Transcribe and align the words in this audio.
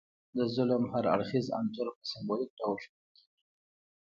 د 0.37 0.39
ظلم 0.55 0.83
هر 0.91 1.03
اړخیز 1.13 1.45
انځور 1.59 1.87
په 1.97 2.03
سمبولیک 2.11 2.51
ډول 2.59 2.77
ښودل 2.83 3.01
کیږي. 3.05 3.25